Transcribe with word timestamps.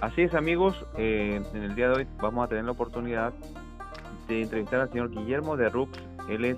Así 0.00 0.22
es, 0.22 0.34
amigos. 0.34 0.86
Eh, 0.96 1.42
en 1.52 1.62
el 1.62 1.74
día 1.74 1.88
de 1.88 1.94
hoy 1.98 2.06
vamos 2.22 2.44
a 2.44 2.48
tener 2.48 2.64
la 2.64 2.70
oportunidad 2.70 3.34
de 4.28 4.42
entrevistar 4.42 4.80
al 4.80 4.90
señor 4.90 5.10
Guillermo 5.10 5.58
de 5.58 5.68
Rux. 5.68 5.92
Él 6.30 6.46
es 6.46 6.56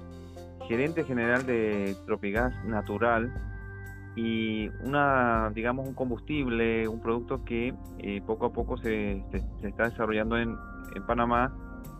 gerente 0.68 1.02
general 1.02 1.44
de 1.44 1.96
Tropigas 2.06 2.54
Natural 2.64 3.32
y 4.14 4.68
una, 4.84 5.50
digamos, 5.54 5.88
un 5.88 5.94
combustible, 5.94 6.86
un 6.86 7.00
producto 7.00 7.44
que 7.44 7.74
eh, 7.98 8.22
poco 8.24 8.46
a 8.46 8.52
poco 8.52 8.76
se, 8.76 9.24
está 9.62 9.88
desarrollando 9.88 10.38
en, 10.38 10.56
Panamá, 11.06 11.52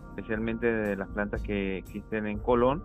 especialmente 0.09 0.71
de 0.71 0.95
las 0.95 1.09
plantas 1.09 1.41
que 1.41 1.79
existen 1.79 2.25
en 2.27 2.37
Colón. 2.39 2.83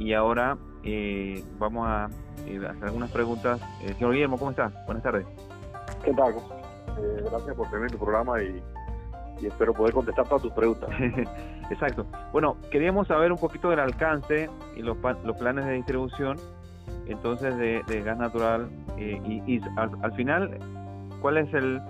Y 0.00 0.14
ahora 0.14 0.56
eh, 0.82 1.44
vamos 1.58 1.86
a 1.86 2.06
hacer 2.06 2.84
algunas 2.84 3.10
preguntas. 3.12 3.60
señor 3.86 4.14
Guillermo, 4.14 4.36
¿cómo 4.36 4.50
está? 4.50 4.72
Buenas 4.86 5.04
tardes. 5.04 5.26
¿Qué 6.02 6.12
tal? 6.12 6.34
Eh, 6.88 7.24
gracias 7.30 7.56
por 7.56 7.70
tener 7.70 7.90
tu 7.90 7.98
programa 7.98 8.42
y, 8.42 8.62
espero 9.42 9.74
poder 9.74 9.92
contestar 9.92 10.26
todas 10.26 10.42
tus 10.42 10.52
preguntas. 10.52 10.88
Exacto. 11.70 12.06
Bueno, 12.32 12.56
queríamos 12.70 13.08
saber 13.08 13.30
un 13.30 13.38
poquito 13.38 13.68
del 13.68 13.80
alcance 13.80 14.48
y 14.76 14.82
los, 14.82 14.96
los 15.24 15.36
planes 15.36 15.66
de 15.66 15.72
distribución 15.72 16.38
entonces 17.06 17.56
de, 17.56 18.02
gas 18.02 18.18
natural 18.18 18.68
eh, 18.98 19.20
y, 19.46 19.60
al, 19.76 20.12
final, 20.12 20.58
¿cuál 21.20 21.38
es 21.38 21.52
el, 21.54 21.80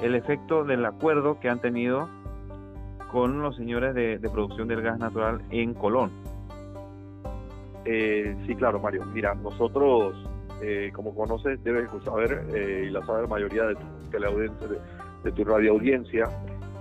el 0.00 0.14
efecto 0.14 0.64
del 0.64 0.84
acuerdo 0.84 1.38
que 1.40 1.48
han 1.48 1.60
tenido 1.60 2.08
con 3.10 3.42
los 3.42 3.56
señores 3.56 3.94
de, 3.94 4.18
producción 4.32 4.68
del 4.68 4.82
gas 4.82 4.98
natural 4.98 5.42
en 5.50 5.74
Colón? 5.74 6.10
Eh, 7.84 8.36
sí, 8.46 8.54
claro, 8.54 8.80
Mario. 8.80 9.04
Mira, 9.06 9.34
nosotros 9.34 10.14
eh, 10.62 10.92
como 10.94 11.12
conoces, 11.14 11.62
debes 11.64 11.88
saber, 12.04 12.46
eh, 12.54 12.84
y 12.86 12.90
la 12.90 13.04
sabe 13.04 13.22
la 13.22 13.28
mayoría 13.28 13.64
de 13.64 13.74
tu, 13.74 13.82
de, 15.24 15.32
tu 15.32 15.44
radio 15.44 15.72
audiencia, 15.72 16.28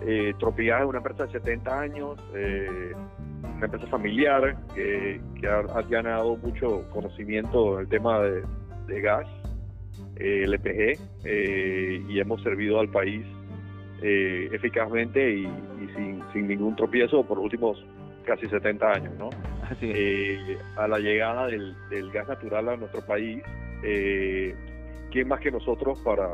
eh, 0.06 0.34
es 0.38 0.86
una 0.86 0.98
empresa 1.00 1.26
de 1.26 1.32
70 1.32 1.80
años, 1.80 2.20
eh, 2.36 2.94
una 3.56 3.66
empresa 3.66 3.88
familiar 3.88 4.56
que, 4.76 5.20
ha, 5.48 5.82
ganado 5.84 6.38
mucho 6.38 6.88
conocimiento 6.92 7.76
en 7.76 7.82
el 7.82 7.90
tema 7.90 8.20
de, 8.22 9.02
gas, 9.02 9.28
LPG, 10.18 11.00
y 12.08 12.20
hemos 12.20 12.44
servido 12.44 12.80
al 12.80 12.90
país 12.90 13.26
eficazmente 14.04 15.34
y, 15.34 15.48
sin, 16.34 16.48
ningún 16.48 16.76
tropiezo 16.76 17.24
por 17.24 17.38
los 17.38 17.46
últimos 17.46 17.84
casi 18.26 18.48
70 18.48 18.92
años, 18.92 19.14
¿no? 19.18 19.30
a 20.78 20.88
la 20.88 21.00
llegada 21.00 21.48
del, 21.48 21.76
gas 22.12 22.28
natural 22.28 22.70
a 22.70 22.78
nuestro 22.78 23.02
país, 23.02 23.42
eh, 23.84 24.56
¿quién 25.12 25.28
más 25.28 25.40
que 25.40 25.52
nosotros 25.52 26.00
para, 26.00 26.30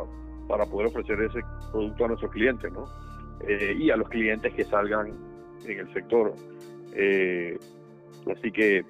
para 0.48 0.66
poder 0.66 0.88
ofrecer 0.88 1.22
ese 1.22 1.40
producto 1.72 2.06
a 2.06 2.08
nuestros 2.10 2.32
clientes, 2.32 2.72
¿no? 2.72 2.88
Eh, 3.48 3.76
y 3.78 3.92
a 3.92 3.98
los 3.98 4.10
clientes 4.10 4.54
que 4.54 4.64
salgan 4.64 5.14
en 5.66 5.80
el 5.80 5.94
sector. 5.94 6.34
Eh, 6.94 7.58
así 8.36 8.52
que 8.52 8.84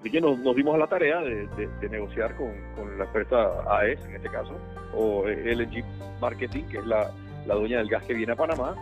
así 0.00 0.10
que 0.10 0.20
nos, 0.20 0.38
dimos 0.56 0.74
a 0.74 0.78
la 0.78 0.86
tarea 0.86 1.20
de, 1.20 1.48
negociar 1.90 2.36
con, 2.36 2.98
la 2.98 3.04
empresa 3.04 3.62
AES, 3.78 4.04
en 4.06 4.16
este 4.16 4.28
caso, 4.28 4.52
o 4.94 5.24
LG 5.26 5.84
Marketing, 6.20 6.64
que 6.64 6.78
es 6.78 6.86
la, 6.86 7.12
la 7.46 7.54
dueña 7.54 7.78
del 7.78 7.88
gas 7.88 8.04
que 8.04 8.14
viene 8.14 8.32
a 8.32 8.36
Panamá, 8.36 8.74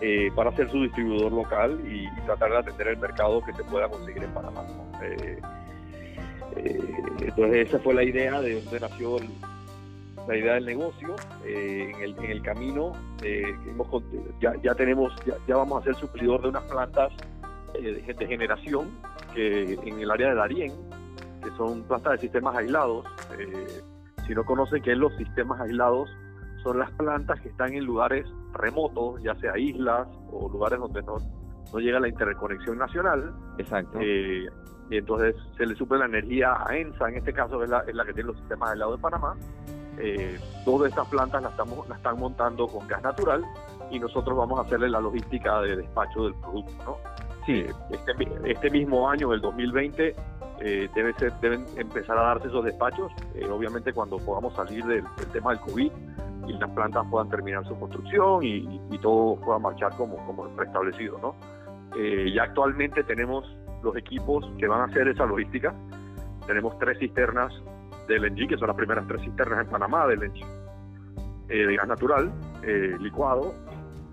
eh, 0.00 0.30
para 0.34 0.54
ser 0.56 0.70
su 0.70 0.82
distribuidor 0.82 1.32
local 1.32 1.80
y, 1.86 2.08
tratar 2.26 2.50
de 2.50 2.56
atender 2.58 2.88
el 2.88 2.96
mercado 2.98 3.42
que 3.44 3.52
se 3.52 3.64
pueda 3.64 3.88
conseguir 3.88 4.24
en 4.24 4.30
Panamá. 4.32 4.64
Eh, 6.56 6.78
entonces 7.20 7.68
esa 7.68 7.78
fue 7.80 7.94
la 7.94 8.02
idea 8.02 8.40
de 8.40 8.62
donde 8.62 8.80
nació 8.80 9.16
la 10.28 10.36
idea 10.36 10.54
del 10.54 10.66
negocio. 10.66 11.16
Eh, 11.44 11.92
en, 11.94 12.02
el, 12.02 12.16
en, 12.18 12.30
el, 12.30 12.42
camino 12.42 12.92
eh, 13.22 13.54
ya, 14.40 14.54
ya, 14.62 14.74
tenemos, 14.74 15.12
ya, 15.46 15.56
vamos 15.56 15.82
a 15.82 15.84
ser 15.84 15.94
suplidor 15.96 16.42
de 16.42 16.48
unas 16.48 16.62
plantas 16.64 17.12
de, 17.74 18.26
generación 18.26 18.90
que 19.34 19.74
en 19.74 20.00
el 20.00 20.10
área 20.10 20.28
de 20.28 20.34
Darién, 20.36 20.72
que 21.42 21.50
son 21.56 21.82
plantas 21.82 22.12
de 22.12 22.18
sistemas 22.18 22.56
aislados. 22.56 23.04
si 24.26 24.34
no 24.34 24.44
conocen 24.44 24.82
qué 24.82 24.92
es 24.92 24.98
los 24.98 25.14
sistemas 25.16 25.60
aislados, 25.60 26.08
son 26.62 26.78
las 26.78 26.90
plantas 26.92 27.40
que 27.40 27.48
están 27.48 27.74
en 27.74 27.84
lugares 27.84 28.26
remotos, 28.54 29.22
ya 29.22 29.34
sea 29.34 29.58
islas 29.58 30.08
o 30.30 30.48
lugares 30.48 30.78
donde 30.78 31.02
no, 31.02 31.16
no 31.72 31.78
llega 31.78 32.00
la 32.00 32.08
interconexión 32.08 32.78
nacional. 32.78 33.34
Exacto 33.58 33.98
y 34.90 34.98
entonces 34.98 35.34
se 35.56 35.66
le 35.66 35.74
suple 35.74 35.98
la 35.98 36.06
energía 36.06 36.56
a 36.66 36.76
ENSA, 36.76 37.08
en 37.08 37.16
este 37.16 37.32
caso 37.32 37.62
es 37.62 37.70
la, 37.70 37.80
es 37.80 37.94
la 37.94 38.04
que 38.04 38.12
tiene 38.12 38.28
los 38.28 38.38
sistemas 38.38 38.70
del 38.70 38.80
lado 38.80 38.96
de 38.96 39.02
Panamá. 39.02 39.36
Eh, 39.98 40.38
todas 40.64 40.90
estas 40.90 41.06
plantas 41.08 41.42
las, 41.42 41.52
estamos, 41.52 41.88
las 41.88 41.98
están 41.98 42.18
montando 42.18 42.66
con 42.66 42.86
gas 42.88 43.02
natural 43.02 43.44
y 43.90 43.98
nosotros 43.98 44.36
vamos 44.36 44.58
a 44.58 44.62
hacerle 44.62 44.88
la 44.88 45.00
logística 45.00 45.60
de 45.62 45.76
despacho 45.76 46.24
del 46.24 46.34
producto. 46.34 46.72
¿no? 46.84 47.24
Sí. 47.46 47.60
Eh, 47.60 47.72
este, 47.90 48.12
este, 48.50 48.70
mismo 48.70 49.08
año, 49.08 49.32
el 49.32 49.40
2020, 49.40 50.14
eh, 50.60 50.88
debe 50.94 51.12
ser, 51.14 51.32
deben 51.40 51.66
empezar 51.76 52.16
a 52.16 52.22
darse 52.22 52.48
esos 52.48 52.64
despachos, 52.64 53.12
eh, 53.34 53.46
obviamente 53.46 53.92
cuando 53.92 54.18
podamos 54.18 54.54
salir 54.54 54.84
del, 54.84 55.04
tema 55.32 55.50
del 55.50 55.60
COVID 55.60 55.92
y 56.46 56.52
las 56.52 56.70
plantas 56.70 57.04
puedan 57.10 57.28
terminar 57.28 57.66
su 57.66 57.78
construcción 57.78 58.42
y, 58.42 58.80
y, 58.90 58.98
todo 58.98 59.36
pueda 59.36 59.58
marchar 59.58 59.94
como, 59.96 60.16
como 60.26 60.48
preestablecido. 60.50 61.18
¿no? 61.18 61.34
ya 61.96 62.42
actualmente 62.42 63.04
tenemos 63.04 63.46
los 63.84 63.96
equipos 63.96 64.50
que 64.58 64.66
van 64.66 64.80
a 64.80 64.84
hacer 64.84 65.06
esa 65.08 65.26
logística. 65.26 65.74
Tenemos 66.46 66.78
tres 66.78 66.98
cisternas 66.98 67.52
de 68.08 68.18
LNG, 68.18 68.48
que 68.48 68.56
son 68.56 68.68
las 68.68 68.76
primeras 68.76 69.06
tres 69.06 69.22
cisternas 69.22 69.64
en 69.64 69.70
Panamá 69.70 70.06
de 70.06 70.16
LNG, 70.16 70.42
eh, 71.48 71.66
de 71.66 71.76
gas 71.76 71.86
natural, 71.86 72.32
eh, 72.62 72.96
licuado, 73.00 73.54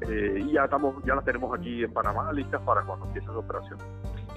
eh, 0.02 0.40
y 0.46 0.54
ya 0.54 0.66
estamos, 0.66 0.96
ya 1.06 1.16
las 1.16 1.26
tenemos 1.26 1.58
aquí 1.58 1.84
en 1.84 1.94
Panamá 1.94 2.32
listas 2.34 2.62
para 2.62 2.82
cuando 2.84 3.06
empiece 3.06 3.28
la 3.28 3.40
operación. 3.40 3.80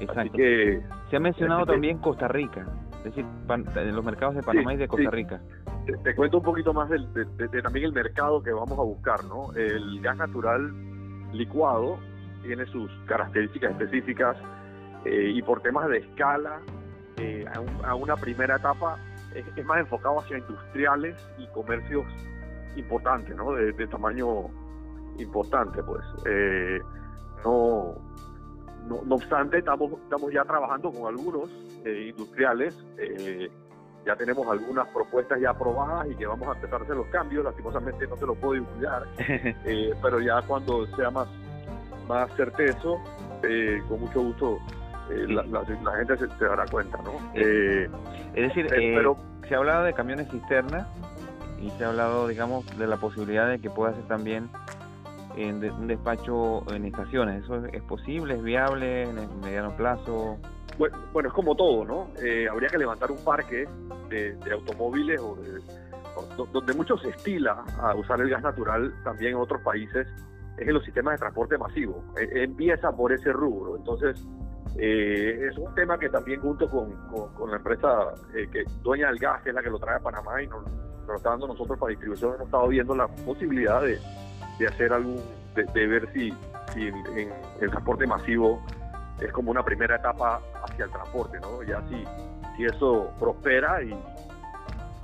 Exacto. 0.01 0.33
que, 0.33 0.83
Se 1.11 1.17
ha 1.17 1.21
mencionado 1.21 1.61
este, 1.61 1.73
también 1.73 1.99
Costa 1.99 2.29
Rica, 2.29 2.67
es 2.99 3.05
decir, 3.05 3.25
en 3.49 3.97
los 3.97 4.05
mercados 4.05 4.35
de 4.35 4.43
Panamá 4.43 4.75
y 4.75 4.77
de 4.77 4.89
Costa 4.89 5.11
Rica. 5.11 5.41
Te, 6.03 6.15
cuento 6.15 6.39
un 6.39 6.45
poquito 6.45 6.73
más 6.73 6.89
del, 6.89 7.13
de, 7.13 7.63
también 7.63 7.87
el 7.87 7.93
mercado 7.93 8.43
que 8.43 8.51
vamos 8.53 8.79
a 8.79 8.83
buscar, 8.83 9.23
¿no? 9.25 9.53
El 9.55 10.01
gas 10.01 10.17
natural 10.17 10.73
licuado 11.33 11.99
tiene 12.43 12.65
sus 12.67 12.91
características 13.07 13.73
específicas 13.73 14.37
eh, 15.05 15.33
y 15.35 15.43
por 15.43 15.61
temas 15.61 15.89
de 15.89 15.99
escala, 15.99 16.61
eh, 17.19 17.45
a, 17.85 17.95
una 17.95 18.17
primera 18.17 18.57
etapa 18.57 18.99
es, 19.35 19.65
más 19.65 19.79
enfocado 19.79 20.21
hacia 20.21 20.39
industriales 20.39 21.17
y 21.39 21.47
comercios 21.49 22.07
importantes, 22.77 23.37
¿no? 23.37 23.53
De, 23.53 23.87
tamaño 23.87 24.47
importante, 25.19 25.83
pues. 25.83 26.03
Eh, 26.27 26.81
no, 27.45 27.95
no, 28.89 29.15
obstante, 29.15 29.59
estamos, 29.59 29.93
estamos 29.93 30.33
ya 30.33 30.45
trabajando 30.45 30.91
con 30.91 31.07
algunos 31.07 31.51
industriales. 31.85 32.75
ya 34.07 34.17
tenemos 34.17 34.47
algunas 34.47 34.89
propuestas 34.89 35.41
ya 35.41 35.51
aprobadas 35.51 36.11
y 36.11 36.15
que 36.15 36.27
vamos 36.27 36.49
a 36.49 36.53
empezar 36.53 36.81
a 36.81 36.85
hacer 36.85 36.97
los 36.97 37.07
cambios. 37.09 37.45
Lastimosamente 37.45 38.07
no 38.07 38.17
se 38.17 38.27
lo 38.27 38.35
puedo 38.35 38.55
divulgar, 38.55 39.07
pero 40.03 40.21
ya 40.21 40.41
cuando 40.43 40.87
sea 40.97 41.11
más, 41.11 41.29
más 42.09 42.35
certezo, 42.37 42.99
con 43.89 44.01
mucho 44.01 44.23
gusto 44.23 44.59
eh, 45.11 45.27
la, 45.29 45.65
gente 45.97 46.17
se, 46.17 46.45
dará 46.45 46.65
cuenta, 46.67 46.99
¿no? 47.03 47.13
Eh, 47.35 47.89
es 48.35 48.49
decir, 48.49 48.67
eh, 48.73 48.95
pero, 48.97 49.17
se 49.47 49.55
ha 49.55 49.59
hablado 49.59 49.85
de 49.85 49.93
camiones 49.93 50.31
cisterna 50.31 50.87
y 51.61 51.71
se 51.71 51.85
ha 51.85 51.89
hablado, 51.89 52.29
digamos, 52.29 52.67
de 52.79 52.87
la 52.87 52.97
posibilidad 52.97 53.49
de 53.49 53.59
que 53.59 53.71
pueda 53.71 53.93
ser 53.93 54.05
también 54.05 54.49
en 55.37 55.63
un 55.73 55.87
despacho 55.87 56.65
en 56.73 56.85
estaciones. 56.87 57.45
¿Eso 57.45 57.67
es 57.67 57.83
posible, 57.83 58.35
es 58.35 58.43
viable 58.43 59.03
en 59.03 59.19
el 59.19 59.29
mediano 59.43 59.77
plazo? 59.77 60.39
Bueno, 60.79 60.97
bueno 61.13 61.29
es 61.29 61.35
como 61.35 61.55
todo, 61.55 61.85
¿no? 61.85 62.09
habría 62.51 62.69
que 62.69 62.79
levantar 62.79 63.11
un 63.11 63.23
parque 63.23 63.69
de, 64.09 64.37
automóviles 64.53 65.21
o 65.21 65.37
donde 66.53 66.73
mucho 66.75 66.97
se 66.99 67.11
estila 67.11 67.65
a 67.81 67.95
usar 67.95 68.21
el 68.21 68.31
gas 68.31 68.43
natural 68.43 68.95
también 69.03 69.33
en 69.33 69.39
otros 69.39 69.61
países 69.63 70.07
es 70.57 70.69
en 70.69 70.75
los 70.75 70.85
sistemas 70.85 71.15
de 71.15 71.19
transporte 71.19 71.59
masivo. 71.59 72.05
empieza 72.17 72.93
por 72.93 73.13
ese 73.13 73.33
rubro. 73.33 73.77
Entonces, 73.77 74.25
eh, 74.77 75.49
es 75.51 75.57
un 75.57 75.75
tema 75.75 75.99
que 75.99 76.09
también 76.09 76.41
junto 76.41 76.69
con, 76.69 76.91
con, 77.35 77.51
la 77.51 77.59
empresa 77.59 78.13
eh, 78.35 78.49
que 78.51 78.65
dueña 78.83 79.09
del 79.09 79.19
gas, 79.19 79.43
que 79.43 79.51
es 79.51 79.55
la 79.55 79.63
que 79.63 79.71
lo 79.71 79.79
trae 79.79 79.97
a 79.97 80.01
Panamá 80.01 80.43
y 80.43 80.49
nos, 80.49 80.65
lo 81.07 81.17
está 81.17 81.31
dando 81.31 81.49
nosotros 81.49 81.79
para 81.79 81.91
distribución, 81.91 82.35
hemos 82.35 82.47
estado 82.47 82.69
viendo 82.69 82.95
la 82.95 83.07
posibilidad 83.07 83.83
de, 83.83 83.99
hacer 84.67 84.93
algún, 84.93 85.21
de, 85.55 85.87
ver 85.87 86.09
si, 86.13 86.33
si 86.73 86.89
el 87.61 87.71
transporte 87.71 88.07
masivo 88.07 88.61
es 89.21 89.31
como 89.33 89.51
una 89.51 89.65
primera 89.65 89.97
etapa 89.97 90.41
hacia 90.65 90.87
el 90.87 90.91
transporte, 90.91 91.39
¿no? 91.41 91.63
Ya 91.63 91.81
si, 91.89 92.05
si 92.57 92.65
eso 92.65 93.13
prospera 93.19 93.83
y, 93.83 93.95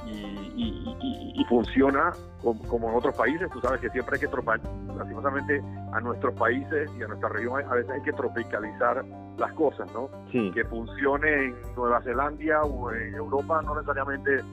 y, 0.06 1.44
funciona 1.48 2.12
como, 2.42 2.90
en 2.90 2.94
otros 2.94 3.16
países. 3.16 3.50
Tú 3.50 3.60
sabes 3.60 3.80
que 3.80 3.90
siempre 3.90 4.14
hay 4.14 4.20
que 4.20 4.28
tropar, 4.28 4.60
lastimosamente, 4.96 5.60
a 5.92 6.00
nuestros 6.00 6.34
países 6.34 6.88
y 6.96 7.02
a 7.02 7.08
nuestra 7.08 7.28
región 7.28 7.60
a 7.68 7.74
veces 7.74 7.90
hay 7.90 8.02
que 8.02 8.12
tropicalizar 8.12 9.04
las 9.36 9.52
cosas, 9.54 9.90
¿no? 9.92 10.08
Que 10.30 10.64
funcione 10.64 11.46
en 11.46 11.56
Nueva 11.76 12.00
Zelanda 12.02 12.62
o 12.62 12.92
en 12.92 13.14
Europa 13.14 13.62
no 13.62 13.74
necesariamente 13.74 14.44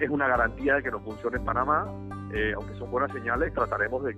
es 0.00 0.10
una 0.10 0.28
garantía 0.28 0.74
de 0.74 0.82
que 0.82 0.90
nos 0.90 1.02
funcione 1.02 1.38
en 1.38 1.44
Panamá, 1.44 1.86
eh, 2.32 2.52
aunque 2.54 2.74
son 2.74 2.90
buenas 2.90 3.12
señales, 3.12 3.52
trataremos 3.52 4.04
de, 4.04 4.16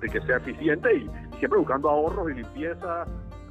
que 0.00 0.20
sea 0.22 0.36
eficiente 0.36 0.96
y, 0.96 1.10
siempre 1.38 1.58
buscando 1.58 1.90
ahorros 1.90 2.30
y 2.30 2.34
limpieza, 2.34 3.04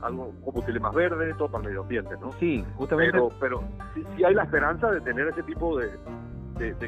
algo 0.04 0.32
combustible 0.44 0.80
más 0.80 0.94
verde, 0.94 1.34
todo 1.38 1.50
para 1.50 1.64
el 1.64 1.70
medio 1.70 1.82
ambiente, 1.82 2.16
¿no? 2.20 2.32
Sí, 2.34 2.64
justamente. 2.76 3.14
Pero, 3.14 3.30
pero 3.40 3.64
sí, 4.16 4.24
hay 4.24 4.34
la 4.34 4.44
esperanza 4.44 4.92
de 4.92 5.02
tener 5.02 5.28
ese 5.28 5.44
tipo 5.44 5.80
de, 5.80 5.90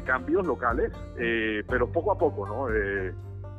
cambios 0.04 0.46
locales, 0.46 0.92
eh, 1.18 1.64
pero 1.68 1.90
poco 1.90 2.12
a 2.12 2.18
poco, 2.18 2.46
¿no? 2.46 2.70
Eh, 2.70 3.12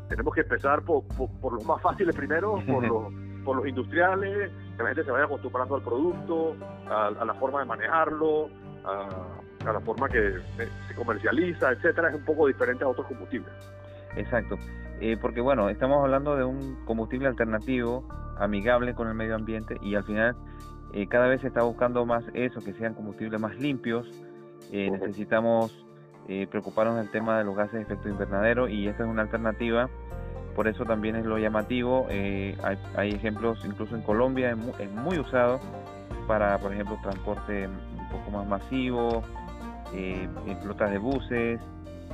tenemos 0.07 0.33
que 0.33 0.41
empezar 0.41 0.81
por, 0.83 1.03
por, 1.41 1.53
los 1.53 1.65
más 1.65 1.81
fáciles 1.81 2.15
primero, 2.15 2.59
por 2.65 2.83
los, 2.87 3.13
por 3.43 3.57
los 3.57 3.67
industriales, 3.67 4.51
que 4.75 4.83
la 4.83 4.89
gente 4.89 5.03
se 5.03 5.11
vaya 5.11 5.25
acostumbrando 5.25 5.75
al 5.75 5.81
producto, 5.81 6.55
a, 6.89 7.11
la 7.25 7.33
forma 7.33 7.59
de 7.59 7.65
manejarlo, 7.65 8.49
a, 8.85 9.71
la 9.71 9.79
forma 9.81 10.07
que 10.07 10.35
se 10.87 10.95
comercializa, 10.95 11.71
etcétera, 11.71 12.09
es 12.09 12.15
un 12.15 12.25
poco 12.25 12.47
diferente 12.47 12.83
a 12.83 12.87
otros 12.87 13.05
combustibles. 13.07 13.51
Exacto, 14.15 14.57
eh, 15.01 15.17
porque 15.21 15.41
bueno, 15.41 15.69
estamos 15.69 16.03
hablando 16.03 16.35
de 16.35 16.45
un 16.45 16.85
combustible 16.85 17.27
alternativo, 17.27 18.07
amigable 18.39 18.93
con 18.93 19.07
el 19.07 19.13
medio 19.13 19.35
ambiente 19.35 19.77
y 19.81 19.95
al 19.95 20.03
final 20.03 20.35
eh, 20.93 21.07
cada 21.07 21.27
vez 21.27 21.41
se 21.41 21.47
está 21.47 21.63
buscando 21.63 22.05
más 22.05 22.23
eso, 22.33 22.61
que 22.61 22.73
sean 22.73 22.93
combustibles 22.93 23.39
más 23.39 23.55
limpios. 23.57 24.07
Eh, 24.71 24.89
necesitamos 24.91 25.83
preocuparnos 26.51 26.97
del 26.97 27.09
tema 27.09 27.37
de 27.37 27.45
los 27.45 27.55
gases 27.55 27.71
de 27.71 27.81
efecto 27.83 28.09
invernadero 28.09 28.67
y 28.67 28.89
esta 28.89 29.03
es 29.03 29.09
una 29.09 29.21
alternativa 29.21 29.89
por 30.57 30.67
eso 30.67 30.85
también 30.85 31.15
es 31.15 31.23
lo 31.23 31.37
llamativo. 31.37 32.07
Eh, 32.09 32.57
hay, 32.95 33.11
ejemplos, 33.11 33.59
incluso 33.63 33.95
en 33.95 34.01
Colombia 34.01 34.57
es 34.79 34.91
muy, 34.91 35.19
usado 35.19 35.59
para, 36.27 36.57
por 36.57 36.73
ejemplo, 36.73 36.97
transporte 37.03 37.67
un 37.67 38.09
poco 38.09 38.31
más 38.31 38.47
masivo, 38.47 39.21
eh, 39.93 40.27
flotas 40.63 40.89
de 40.89 40.97
buses. 40.97 41.61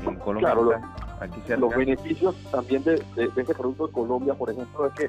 En 0.05 0.15
Colombia, 0.17 0.51
claro, 0.51 1.57
los, 1.57 1.73
beneficios 1.73 2.35
también 2.51 2.83
de, 2.83 3.01
este 3.15 3.55
producto 3.55 3.87
en 3.87 3.93
Colombia, 3.93 4.33
por 4.33 4.49
ejemplo, 4.49 4.87
es 4.87 4.93
que 4.93 5.07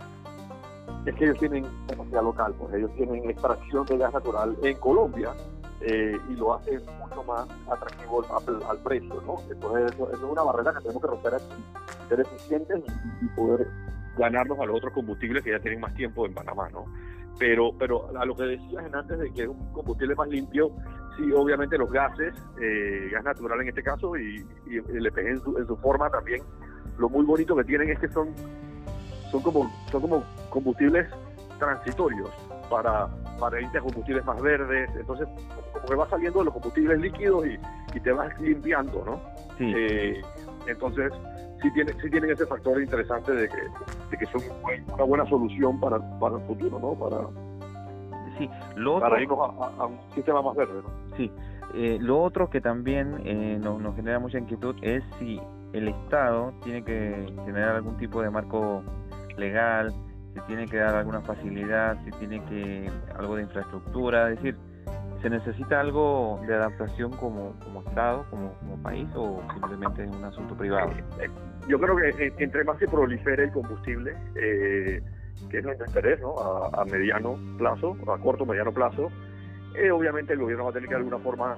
es 1.07 1.15
que 1.15 1.25
ellos 1.25 1.39
tienen 1.39 1.67
capacidad 1.87 2.23
local, 2.23 2.55
pues 2.59 2.75
ellos 2.75 2.91
tienen 2.97 3.29
extracción 3.29 3.85
de 3.87 3.99
gas 3.99 4.13
natural 4.13 4.57
en 4.63 4.77
Colombia 4.79 5.33
eh, 5.81 6.19
y 6.31 6.35
lo 6.35 6.55
hace 6.55 6.79
mucho 6.99 7.23
más 7.25 7.47
atractivo 7.71 8.25
al, 8.69 8.79
precio, 8.79 9.23
¿no? 9.27 9.37
Entonces 9.51 9.93
eso, 9.93 10.11
es 10.11 10.19
una 10.21 10.43
barrera 10.43 10.73
que 10.73 10.81
tenemos 10.81 11.03
que 11.03 11.09
romper 11.09 11.35
aquí, 11.35 11.65
ser 12.09 12.21
eficientes 12.21 12.83
y, 13.21 13.27
poder 13.37 13.69
ganarnos 14.17 14.59
a 14.61 14.65
los 14.65 14.77
otros 14.77 14.93
combustibles 14.95 15.43
que 15.43 15.51
ya 15.51 15.59
tienen 15.59 15.81
más 15.81 15.93
tiempo 15.95 16.25
en 16.25 16.33
Panamá, 16.33 16.69
¿no? 16.71 16.87
Pero, 17.39 17.77
pero 17.77 18.17
a 18.17 18.25
lo 18.25 18.35
que 18.37 18.45
decías 18.45 18.85
antes 18.95 19.19
de 19.19 19.33
que 19.33 19.43
es 19.43 19.49
un 19.49 19.73
combustible 19.73 20.15
más 20.15 20.29
limpio, 20.29 20.71
sí, 21.17 21.31
obviamente 21.33 21.77
los 21.77 21.91
gases, 21.91 22.33
eh, 22.61 23.09
gas 23.13 23.25
natural 23.25 23.61
en 23.61 23.69
este 23.69 23.83
caso, 23.83 24.17
y, 24.17 24.47
el 24.67 25.07
EPG 25.07 25.27
en 25.27 25.41
su, 25.41 25.59
en 25.59 25.67
su 25.67 25.77
forma 25.77 26.09
también, 26.09 26.43
lo 26.97 27.11
muy 27.11 27.27
bonito 27.27 27.57
que 27.57 27.65
tienen 27.65 27.91
es 27.91 27.99
que 27.99 28.09
son, 28.09 28.29
son, 29.35 29.43
como, 29.43 29.71
son 29.91 30.01
como 30.01 30.25
combustibles 30.51 31.09
transitorios 31.59 32.31
para, 32.71 33.09
para 33.41 33.61
irte 33.61 33.79
a 33.79 33.81
combustibles 33.81 34.25
más 34.25 34.41
verdes. 34.41 34.89
Entonces, 34.97 35.27
como 35.73 35.87
que 35.87 35.95
vas 35.97 36.09
saliendo 36.09 36.39
de 36.39 36.45
los 36.45 36.55
combustibles 36.55 37.01
líquidos 37.01 37.47
y, 37.47 37.59
y 37.97 38.01
te 38.01 38.13
vas 38.13 38.39
limpiando, 38.41 39.05
¿no? 39.05 39.21
Sí. 39.59 39.73
Eh, 39.77 40.23
entonces, 40.69 41.13
sí, 41.61 41.71
tiene, 41.73 41.93
sí 42.01 42.11
tienen 42.11 42.31
ese 42.31 42.47
factor 42.47 42.81
interesante 42.81 43.33
de 43.33 43.49
que, 43.49 43.57
de 44.11 44.17
que 44.17 44.27
son 44.27 44.41
una 44.93 45.05
buena 45.05 45.27
solución 45.27 45.81
para, 45.81 45.99
para 46.21 46.37
el 46.37 46.43
futuro, 46.43 46.79
¿no? 46.79 46.95
Para, 46.95 47.27
sí, 48.39 48.49
lo 48.77 49.01
para 49.01 49.21
irnos 49.21 49.39
a, 49.41 49.87
un 49.87 49.99
sistema 50.15 50.43
más 50.43 50.55
verde, 50.55 50.81
¿no? 50.81 51.17
Sí. 51.17 51.31
Eh, 51.75 51.99
lo 52.01 52.23
otro 52.23 52.51
que 52.51 52.61
también 52.61 53.21
eh, 53.25 53.59
nos, 53.61 53.81
nos 53.81 53.97
genera 53.97 54.21
mucha 54.21 54.39
inquietud 54.39 54.77
es 54.81 55.03
si 55.19 55.41
el 55.75 55.89
Estado 55.89 56.53
tiene 56.63 56.85
que 56.85 57.27
generar 57.45 57.77
algún 57.77 57.97
tipo 57.97 58.23
de 58.23 58.31
marco 58.31 58.85
legal, 59.37 59.93
si 60.35 60.41
tiene 60.43 60.67
que 60.67 60.79
dar 60.79 60.97
alguna 60.97 61.21
facilidad, 61.21 61.97
si 62.05 62.11
tiene 62.13 62.45
que 62.45 62.91
algo 63.17 63.37
de 63.37 63.43
infraestructura, 63.43 64.31
es 64.31 64.37
decir, 64.37 64.57
¿se 65.23 65.31
necesita 65.31 65.81
algo 65.81 66.41
de 66.47 66.55
adaptación 66.55 67.13
como, 67.13 67.59
como 67.61 67.83
Estado, 67.83 68.27
como, 68.31 68.53
como 68.59 68.83
país 68.83 69.09
o 69.15 69.43
simplemente 69.53 70.05
es 70.05 70.11
un 70.11 70.25
asunto 70.25 70.57
privado? 70.57 70.91
Eh, 71.21 71.31
yo 71.69 71.79
creo 71.79 71.97
que 71.97 72.33
entre 72.39 72.65
más 72.65 72.79
se 72.79 72.89
prolifere 72.89 73.45
el 73.45 73.53
combustible, 73.53 74.17
eh, 74.35 75.01
que 75.49 75.59
es 75.59 75.65
nuestro 75.65 75.87
interés, 75.87 76.21
¿no? 76.21 76.37
A, 76.39 76.85
mediano 76.85 77.39
plazo, 77.57 77.97
a 78.13 78.19
corto, 78.19 78.45
mediano 78.45 78.73
plazo, 78.73 79.11
eh, 79.77 79.91
obviamente 79.91 80.33
el 80.33 80.41
gobierno 80.41 80.65
va 80.65 80.71
a 80.71 80.73
tener 80.75 80.89
que 80.89 80.95
de 80.95 81.01
alguna 81.01 81.19
forma 81.19 81.57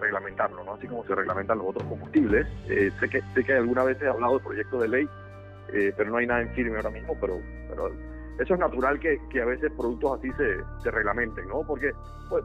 reglamentarlo, 0.00 0.64
¿no? 0.64 0.72
Así 0.72 0.88
como 0.88 1.04
se 1.04 1.14
reglamentan 1.14 1.58
los 1.58 1.68
otros 1.68 1.84
combustibles. 1.84 2.48
sé, 2.66 3.08
que, 3.08 3.22
sé 3.32 3.44
que 3.44 3.52
alguna 3.52 3.84
vez 3.84 4.02
he 4.02 4.08
hablado 4.08 4.38
de 4.38 4.44
proyecto 4.44 4.80
de 4.80 4.88
ley 4.88 5.08
eh, 5.72 5.92
pero 5.96 6.10
no 6.10 6.18
hay 6.18 6.26
nada 6.26 6.42
en 6.42 6.50
firme 6.54 6.76
ahora 6.76 6.90
mismo, 6.90 7.16
pero, 7.20 7.40
pero 7.68 7.90
eso 8.38 8.54
es 8.54 8.60
natural 8.60 9.00
que, 9.00 9.18
a 9.40 9.44
veces 9.44 9.72
productos 9.76 10.18
así 10.18 10.30
se, 10.82 10.90
reglamenten, 10.90 11.48
¿no? 11.48 11.62
Porque 11.66 11.92
pues, 12.28 12.44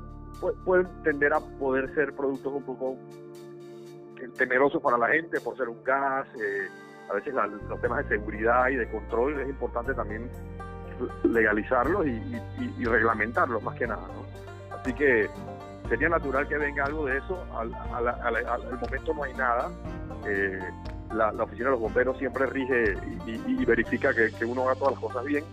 pueden 0.66 0.88
tender 1.04 1.34
a 1.34 1.40
poder 1.60 1.94
ser 1.94 2.14
productos 2.14 2.54
un 2.54 2.64
poco 2.64 2.98
temerosos 4.38 4.82
para 4.82 4.98
la 4.98 5.08
gente 5.10 5.40
por 5.42 5.58
ser 5.58 5.68
un 5.68 5.84
gas, 5.84 6.28
eh, 6.36 6.68
a 7.10 7.14
veces 7.14 7.34
los 7.68 7.82
temas 7.82 8.08
de 8.08 8.18
seguridad 8.18 8.70
y 8.70 8.76
de 8.76 8.90
control 8.90 9.40
es 9.42 9.50
importante 9.50 9.94
también 9.94 10.30
legalizarlos 11.24 12.06
y, 12.06 12.42
y, 12.80 12.86
reglamentarlos 12.86 13.62
más 13.64 13.76
que 13.78 13.88
nada, 13.88 14.08
¿no? 14.08 14.76
Así 14.76 14.94
que 14.94 15.28
sería 15.90 16.10
natural 16.10 16.48
que 16.48 16.58
venga 16.58 16.86
algo 16.86 17.06
de 17.06 17.18
eso, 17.18 17.44
al, 17.56 17.74
al, 17.74 18.36
al 18.46 18.80
momento 18.80 19.14
no 19.14 19.24
hay 19.24 19.34
nada. 19.34 19.70
Eh, 20.28 20.60
la, 21.14 21.32
oficina 21.44 21.66
de 21.66 21.72
los 21.72 21.80
bomberos 21.80 22.18
siempre 22.18 22.46
rige 22.46 22.96
y, 23.26 23.66
verifica 23.66 24.14
que, 24.14 24.46
uno 24.46 24.64
haga 24.64 24.76
todas 24.76 24.94
las 24.94 25.02
cosas 25.02 25.26
bien, 25.26 25.44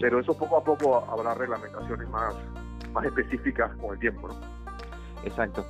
pero 0.00 0.20
eso 0.20 0.36
poco 0.36 0.58
a 0.58 0.64
poco 0.64 1.04
habrá 1.10 1.34
reglamentaciones 1.34 2.08
más, 2.08 2.34
más 2.92 3.04
específicas 3.04 3.74
con 3.76 3.94
el 3.94 4.00
tiempo. 4.00 4.28
¿no? 4.28 4.34
Exacto. 5.24 5.64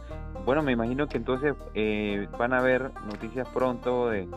Bueno, 0.44 0.62
me 0.62 0.72
imagino 0.72 1.08
que 1.08 1.16
entonces 1.16 1.54
eh, 1.74 2.28
van 2.38 2.52
a 2.52 2.58
haber 2.58 2.92
noticias 3.06 3.48
pronto 3.48 4.10
de, 4.10 4.28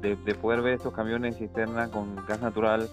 de, 0.00 0.34
poder 0.34 0.62
ver 0.62 0.74
estos 0.74 0.92
camiones 0.92 1.36
cisterna 1.38 1.90
con 1.90 2.16
gas 2.26 2.40
natural 2.40 2.88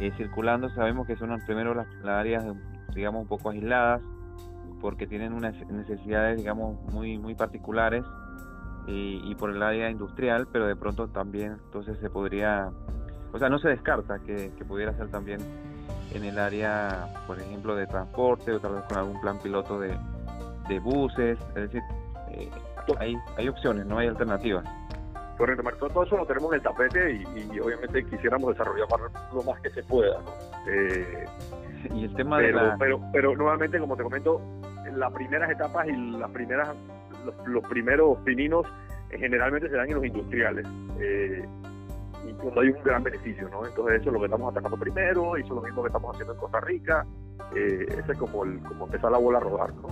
eh, 0.00 0.12
circulando. 0.16 0.68
Sabemos 0.70 1.06
que 1.06 1.16
son 1.16 1.38
primero 1.46 1.74
las, 1.74 1.86
las 2.02 2.20
áreas, 2.20 2.44
digamos, 2.94 3.22
un 3.22 3.28
poco 3.28 3.50
aisladas 3.50 4.02
porque 4.80 5.06
tienen 5.06 5.32
unas 5.32 5.54
necesidades, 5.68 6.38
digamos, 6.38 6.80
muy, 6.92 7.18
muy 7.18 7.34
particulares 7.34 8.04
y, 8.86 9.34
por 9.34 9.50
el 9.50 9.62
área 9.62 9.90
industrial, 9.90 10.46
pero 10.52 10.66
de 10.66 10.76
pronto 10.76 11.08
también 11.08 11.58
entonces 11.64 11.98
se 11.98 12.08
podría, 12.08 12.70
o 13.32 13.38
sea, 13.38 13.48
no 13.48 13.58
se 13.58 13.68
descarta 13.68 14.18
que, 14.20 14.50
pudiera 14.66 14.92
ser 14.96 15.08
también 15.08 15.40
en 16.14 16.24
el 16.24 16.38
área, 16.38 17.08
por 17.26 17.38
ejemplo, 17.38 17.74
de 17.74 17.86
transporte 17.86 18.52
o 18.52 18.60
tal 18.60 18.74
vez 18.74 18.82
con 18.84 18.98
algún 18.98 19.20
plan 19.20 19.38
piloto 19.42 19.80
de, 19.80 19.96
buses, 20.80 21.38
es 21.48 21.54
decir, 21.54 21.82
eh, 22.30 22.50
hay, 22.98 23.16
hay 23.36 23.48
opciones, 23.48 23.86
no 23.86 23.98
hay 23.98 24.08
alternativas. 24.08 24.64
Correcto, 25.36 25.62
Marco, 25.62 25.88
todo 25.90 26.04
eso 26.04 26.16
lo 26.16 26.26
tenemos 26.26 26.50
en 26.52 26.56
el 26.56 26.62
tapete 26.62 27.12
y, 27.12 27.60
obviamente 27.60 28.04
quisiéramos 28.06 28.52
desarrollar 28.52 28.86
lo 29.34 29.42
más 29.42 29.60
que 29.60 29.70
se 29.70 29.82
pueda. 29.82 30.18
Eh, 30.68 31.26
y 31.94 32.04
el 32.04 32.14
tema 32.14 32.38
pero, 32.38 32.64
de 32.64 32.72
pero, 32.78 33.00
pero 33.12 33.36
nuevamente, 33.36 33.78
como 33.78 33.96
te 33.96 34.02
comento, 34.02 34.40
en 34.86 34.98
las 34.98 35.12
primeras 35.12 35.50
etapas 35.50 35.86
y 35.88 35.92
las 36.18 36.30
primeras 36.30 36.68
los, 37.46 37.64
primeros 37.68 38.18
pininos 38.18 38.66
eh, 39.10 39.18
generalmente 39.18 39.68
se 39.68 39.76
dan 39.76 39.88
en 39.88 39.94
los 39.96 40.04
industriales. 40.04 40.66
Eh, 41.00 41.44
y 42.28 42.32
cuando 42.34 42.60
hay 42.60 42.68
un 42.68 42.82
gran 42.82 43.02
beneficio, 43.02 43.48
¿no? 43.48 43.64
Entonces 43.66 44.00
eso 44.00 44.08
es 44.08 44.12
lo 44.12 44.18
que 44.18 44.24
estamos 44.26 44.50
atacando 44.50 44.76
primero, 44.76 45.36
y 45.36 45.42
eso 45.42 45.48
es 45.48 45.54
lo 45.54 45.62
mismo 45.62 45.82
que 45.82 45.88
estamos 45.88 46.14
haciendo 46.14 46.32
en 46.34 46.40
Costa 46.40 46.60
Rica, 46.60 47.06
eh, 47.54 47.86
ese 47.88 48.12
es 48.12 48.18
como, 48.18 48.44
el, 48.44 48.58
como 48.60 48.86
empezar 48.86 49.12
la 49.12 49.18
bola 49.18 49.38
a 49.38 49.40
rodar, 49.42 49.74
¿no? 49.74 49.88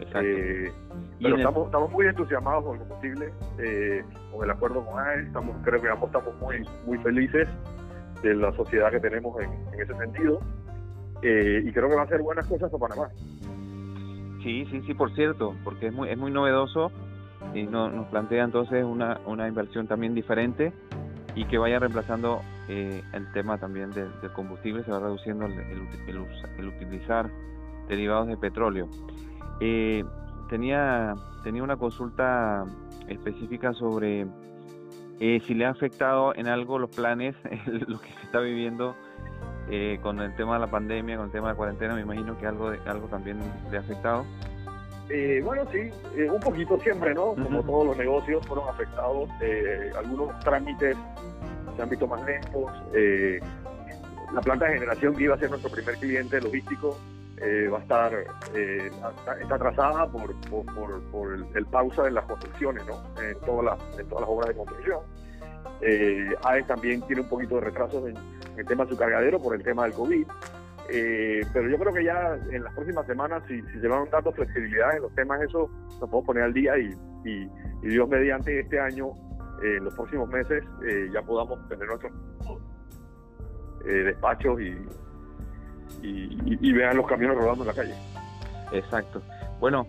Eh, 0.00 0.72
pero 1.20 1.36
estamos, 1.36 1.66
estamos 1.66 1.90
muy 1.90 2.06
entusiasmados 2.06 2.64
con 2.64 2.74
el 2.74 2.80
combustible, 2.80 3.32
con 4.32 4.44
el 4.44 4.50
acuerdo 4.50 4.84
con 4.84 4.98
AES, 4.98 5.26
estamos, 5.26 5.56
creo 5.64 5.82
que 5.82 5.88
ambos 5.88 6.08
estamos 6.08 6.40
muy, 6.40 6.68
muy 6.86 6.98
felices 6.98 7.48
de 8.22 8.34
la 8.34 8.52
sociedad 8.52 8.90
que 8.90 9.00
tenemos 9.00 9.40
en, 9.40 9.50
en 9.72 9.80
ese 9.80 9.94
sentido, 9.94 10.40
y 11.22 11.72
creo 11.72 11.88
que 11.88 11.94
va 11.96 12.02
a 12.02 12.04
hacer 12.04 12.22
buenas 12.22 12.46
cosas 12.46 12.70
para 12.70 12.88
Panamá. 12.88 13.10
Sí, 14.42 14.66
sí, 14.70 14.82
sí, 14.86 14.94
por 14.94 15.14
cierto, 15.14 15.54
porque 15.64 15.88
es 15.88 15.92
muy, 15.92 16.08
es 16.08 16.18
muy 16.18 16.30
novedoso 16.30 16.92
y 17.54 17.64
no, 17.64 17.90
nos 17.90 18.06
plantea 18.08 18.44
entonces 18.44 18.84
una, 18.84 19.20
una 19.26 19.48
inversión 19.48 19.86
también 19.86 20.14
diferente 20.14 20.72
y 21.34 21.44
que 21.44 21.58
vaya 21.58 21.78
reemplazando 21.78 22.40
eh, 22.68 23.02
el 23.12 23.30
tema 23.32 23.58
también 23.58 23.90
del 23.90 24.10
combustible, 24.34 24.84
se 24.84 24.90
va 24.90 25.00
reduciendo 25.00 25.46
el, 25.46 25.54
el, 26.08 26.66
utilizar 26.66 27.30
derivados 27.88 28.28
de 28.28 28.36
petróleo. 28.36 28.88
Eh, 29.60 30.04
tenía, 30.48 31.14
tenía 31.42 31.62
una 31.62 31.76
consulta 31.76 32.64
específica 33.08 33.72
sobre 33.72 34.26
eh, 35.20 35.40
si 35.46 35.54
le 35.54 35.66
ha 35.66 35.70
afectado 35.70 36.34
en 36.34 36.46
algo 36.46 36.78
los 36.78 36.90
planes, 36.90 37.34
lo 37.86 38.00
que 38.00 38.08
se 38.08 38.22
está 38.24 38.40
viviendo 38.40 38.94
eh, 39.70 39.98
con 40.02 40.20
el 40.20 40.34
tema 40.36 40.54
de 40.54 40.60
la 40.60 40.70
pandemia, 40.70 41.16
con 41.16 41.26
el 41.26 41.32
tema 41.32 41.48
de 41.48 41.52
la 41.52 41.56
cuarentena, 41.56 41.94
me 41.94 42.02
imagino 42.02 42.38
que 42.38 42.46
algo, 42.46 42.70
de, 42.70 42.78
algo 42.86 43.06
también 43.08 43.38
le 43.70 43.76
ha 43.76 43.80
afectado. 43.80 44.24
Eh, 45.10 45.40
bueno, 45.42 45.64
sí, 45.72 45.90
eh, 46.16 46.28
un 46.30 46.40
poquito 46.40 46.78
siempre, 46.80 47.14
¿no? 47.14 47.34
Como 47.34 47.62
todos 47.62 47.86
los 47.86 47.96
negocios 47.96 48.46
fueron 48.46 48.68
afectados, 48.68 49.28
eh, 49.40 49.90
algunos 49.96 50.38
trámites 50.40 50.96
se 51.76 51.82
han 51.82 51.88
visto 51.88 52.06
más 52.06 52.24
lentos. 52.26 52.70
la 54.34 54.40
planta 54.42 54.66
de 54.66 54.74
generación 54.74 55.16
que 55.16 55.24
iba 55.24 55.34
a 55.34 55.38
ser 55.38 55.48
nuestro 55.48 55.70
primer 55.70 55.94
cliente 55.96 56.40
logístico 56.40 56.98
va 57.72 57.78
a 57.78 57.80
estar 57.80 58.12
está, 58.52 59.54
atrasada 59.54 60.06
por, 60.08 60.34
por, 61.10 61.46
el, 61.54 61.66
pausa 61.66 62.02
de 62.02 62.10
las 62.10 62.24
construcciones, 62.26 62.84
¿no? 62.84 63.00
En 63.22 63.38
todas 63.46 63.64
las, 63.64 63.98
en 63.98 64.06
todas 64.08 64.22
las 64.22 64.30
obras 64.30 64.48
de 64.48 64.54
construcción. 64.56 65.00
AES 66.44 66.66
también 66.66 67.00
tiene 67.02 67.22
un 67.22 67.28
poquito 67.28 67.54
de 67.54 67.60
retrasos 67.62 68.06
en 68.08 68.16
el 68.58 68.66
tema 68.66 68.84
de 68.84 68.90
su 68.90 68.96
cargadero 68.96 69.40
por 69.40 69.54
el 69.54 69.62
tema 69.62 69.84
del 69.84 69.92
COVID. 69.92 70.26
Eh, 70.90 71.42
pero 71.52 71.68
yo 71.68 71.78
creo 71.78 71.92
que 71.92 72.04
ya 72.04 72.38
en 72.50 72.64
las 72.64 72.72
próximas 72.74 73.06
semanas, 73.06 73.42
si, 73.46 73.60
si 73.60 73.80
se 73.80 73.88
van 73.88 74.08
dando 74.10 74.32
flexibilidad 74.32 74.96
en 74.96 75.02
los 75.02 75.14
temas, 75.14 75.40
eso 75.42 75.70
nos 76.00 76.10
podemos 76.10 76.24
poner 76.24 76.44
al 76.44 76.54
día 76.54 76.78
y, 76.78 76.94
y, 77.24 77.48
Dios 77.82 78.08
mediante 78.08 78.58
este 78.58 78.80
año, 78.80 79.10
eh, 79.62 79.76
en 79.76 79.84
los 79.84 79.94
próximos 79.94 80.28
meses, 80.30 80.64
eh, 80.86 81.08
ya 81.12 81.22
podamos 81.22 81.58
tener 81.68 81.86
nuestros 81.86 82.12
despachos 83.84 84.60
y, 84.60 84.76
y, 86.02 86.72
vean 86.72 86.96
los 86.96 87.06
camiones 87.06 87.38
rodando 87.38 87.62
en 87.62 87.68
la 87.68 87.74
calle. 87.74 87.94
Exacto. 88.72 89.22
Bueno, 89.60 89.86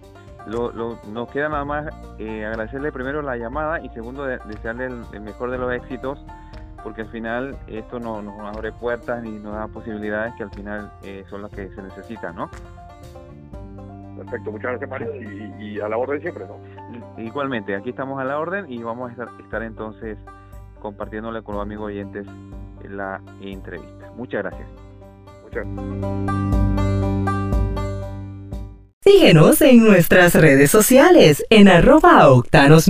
lo, 0.48 0.72
nos 1.12 1.32
queda 1.32 1.50
nada 1.50 1.66
más 1.66 1.88
agradecerle 2.20 2.92
primero 2.92 3.22
la 3.22 3.36
llamada 3.36 3.82
y 3.82 3.90
segundo 3.90 4.26
desearle 4.26 4.90
el 5.12 5.22
mejor 5.22 5.52
de 5.52 5.58
los 5.58 5.74
éxitos 5.74 6.24
porque 6.83 7.01
al 7.01 7.09
final 7.09 7.57
esto 7.67 8.00
no, 8.00 8.21
nos 8.21 8.39
abre 8.55 8.71
puertas 8.71 9.24
y 9.25 9.29
nos 9.29 9.53
da 9.53 9.67
posibilidades 9.67 10.33
que 10.36 10.43
al 10.43 10.51
final 10.51 10.91
eh, 11.03 11.24
son 11.29 11.41
las 11.41 11.51
que 11.51 11.69
se 11.69 11.81
necesitan, 11.81 12.36
¿no? 12.36 12.50
Perfecto, 14.17 14.51
muchas 14.51 14.71
gracias 14.71 14.89
Mario 14.89 15.15
y, 15.59 15.79
a 15.79 15.88
la 15.88 15.98
orden 15.98 16.21
siempre, 16.21 16.45
¿no? 16.45 16.59
Igualmente, 17.21 17.75
aquí 17.75 17.91
estamos 17.91 18.19
a 18.19 18.25
la 18.25 18.38
orden 18.38 18.71
y 18.71 18.83
vamos 18.83 19.12
a 19.17 19.29
estar, 19.41 19.63
entonces 19.63 20.17
compartiéndole 20.81 21.41
con 21.41 21.55
los 21.55 21.62
amigos 21.62 21.88
oyentes 21.88 22.27
la 22.83 23.21
entrevista. 23.41 24.12
Muchas 24.15 24.43
gracias. 24.43 24.67
Muchas 25.43 25.65
Síguenos 29.01 29.62
en 29.62 29.83
nuestras 29.86 30.36
redes 30.36 30.69
sociales 30.71 31.43
en 31.50 31.67
arroba 31.67 32.29
octanos 32.29 32.88